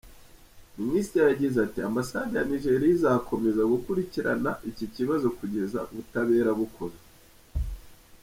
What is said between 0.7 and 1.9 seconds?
Minisitiri yagize ati